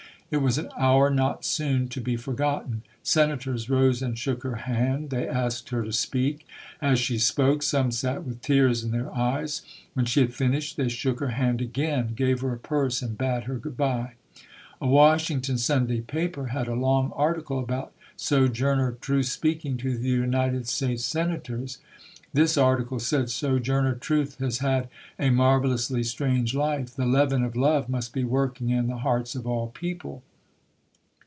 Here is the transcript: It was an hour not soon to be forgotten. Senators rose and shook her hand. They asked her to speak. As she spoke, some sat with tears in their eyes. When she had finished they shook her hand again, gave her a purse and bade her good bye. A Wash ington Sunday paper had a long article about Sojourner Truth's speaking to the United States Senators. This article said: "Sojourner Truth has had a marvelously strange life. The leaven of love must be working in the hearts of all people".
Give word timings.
It 0.33 0.41
was 0.41 0.57
an 0.57 0.69
hour 0.79 1.09
not 1.09 1.43
soon 1.43 1.89
to 1.89 1.99
be 1.99 2.15
forgotten. 2.15 2.83
Senators 3.03 3.69
rose 3.69 4.01
and 4.01 4.17
shook 4.17 4.43
her 4.43 4.55
hand. 4.63 5.09
They 5.09 5.27
asked 5.27 5.71
her 5.71 5.83
to 5.83 5.91
speak. 5.91 6.47
As 6.81 6.99
she 6.99 7.17
spoke, 7.17 7.61
some 7.61 7.91
sat 7.91 8.23
with 8.23 8.39
tears 8.41 8.81
in 8.81 8.91
their 8.91 9.13
eyes. 9.13 9.61
When 9.93 10.05
she 10.05 10.21
had 10.21 10.33
finished 10.33 10.77
they 10.77 10.87
shook 10.87 11.19
her 11.19 11.31
hand 11.35 11.59
again, 11.59 12.13
gave 12.15 12.39
her 12.39 12.53
a 12.53 12.57
purse 12.57 13.01
and 13.01 13.17
bade 13.17 13.43
her 13.43 13.57
good 13.57 13.75
bye. 13.75 14.13
A 14.79 14.87
Wash 14.87 15.27
ington 15.27 15.59
Sunday 15.59 15.99
paper 15.99 16.45
had 16.47 16.69
a 16.69 16.75
long 16.75 17.11
article 17.13 17.59
about 17.59 17.91
Sojourner 18.15 18.93
Truth's 19.01 19.33
speaking 19.33 19.75
to 19.79 19.97
the 19.97 20.07
United 20.09 20.65
States 20.65 21.03
Senators. 21.03 21.79
This 22.33 22.57
article 22.57 22.99
said: 22.99 23.29
"Sojourner 23.29 23.95
Truth 23.95 24.37
has 24.39 24.59
had 24.59 24.87
a 25.19 25.31
marvelously 25.31 26.01
strange 26.01 26.55
life. 26.55 26.95
The 26.95 27.05
leaven 27.05 27.43
of 27.43 27.57
love 27.57 27.89
must 27.89 28.13
be 28.13 28.23
working 28.23 28.69
in 28.69 28.87
the 28.87 28.99
hearts 28.99 29.35
of 29.35 29.45
all 29.45 29.67
people". 29.67 30.23